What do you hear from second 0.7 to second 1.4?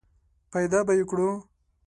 به یې کړو!